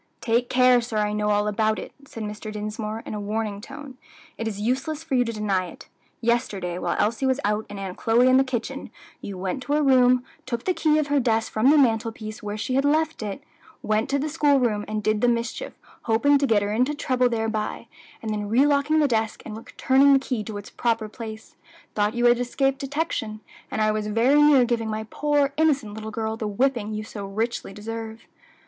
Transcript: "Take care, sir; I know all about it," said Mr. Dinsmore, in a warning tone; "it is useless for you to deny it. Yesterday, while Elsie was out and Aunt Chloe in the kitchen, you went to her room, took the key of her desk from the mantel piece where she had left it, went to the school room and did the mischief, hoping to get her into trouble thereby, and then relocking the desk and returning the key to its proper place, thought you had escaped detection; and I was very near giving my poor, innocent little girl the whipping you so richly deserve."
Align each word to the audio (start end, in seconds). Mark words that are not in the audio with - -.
"Take 0.19 0.49
care, 0.49 0.81
sir; 0.81 0.97
I 0.97 1.13
know 1.13 1.29
all 1.29 1.47
about 1.47 1.77
it," 1.77 1.93
said 2.07 2.23
Mr. 2.23 2.51
Dinsmore, 2.51 3.03
in 3.05 3.13
a 3.13 3.19
warning 3.19 3.61
tone; 3.61 3.99
"it 4.35 4.47
is 4.47 4.59
useless 4.59 5.03
for 5.03 5.13
you 5.13 5.23
to 5.23 5.31
deny 5.31 5.67
it. 5.67 5.89
Yesterday, 6.21 6.79
while 6.79 6.95
Elsie 6.97 7.27
was 7.27 7.39
out 7.45 7.67
and 7.69 7.79
Aunt 7.79 7.97
Chloe 7.97 8.27
in 8.27 8.37
the 8.37 8.43
kitchen, 8.43 8.89
you 9.21 9.37
went 9.37 9.61
to 9.61 9.73
her 9.73 9.83
room, 9.83 10.23
took 10.47 10.63
the 10.65 10.73
key 10.73 10.97
of 10.97 11.09
her 11.09 11.19
desk 11.19 11.51
from 11.51 11.69
the 11.69 11.77
mantel 11.77 12.11
piece 12.11 12.41
where 12.41 12.57
she 12.57 12.73
had 12.73 12.83
left 12.83 13.21
it, 13.21 13.43
went 13.83 14.09
to 14.09 14.17
the 14.17 14.27
school 14.27 14.59
room 14.59 14.85
and 14.87 15.03
did 15.03 15.21
the 15.21 15.27
mischief, 15.27 15.73
hoping 16.05 16.39
to 16.39 16.47
get 16.47 16.63
her 16.63 16.73
into 16.73 16.95
trouble 16.95 17.29
thereby, 17.29 17.85
and 18.23 18.33
then 18.33 18.49
relocking 18.49 18.99
the 19.01 19.07
desk 19.07 19.43
and 19.45 19.55
returning 19.55 20.13
the 20.13 20.17
key 20.19 20.43
to 20.43 20.57
its 20.57 20.71
proper 20.71 21.07
place, 21.07 21.55
thought 21.93 22.15
you 22.15 22.25
had 22.25 22.39
escaped 22.39 22.79
detection; 22.79 23.39
and 23.69 23.81
I 23.81 23.91
was 23.91 24.07
very 24.07 24.41
near 24.41 24.65
giving 24.65 24.89
my 24.89 25.05
poor, 25.11 25.53
innocent 25.57 25.93
little 25.93 26.09
girl 26.09 26.37
the 26.37 26.47
whipping 26.47 26.91
you 26.91 27.03
so 27.03 27.27
richly 27.27 27.71
deserve." 27.71 28.23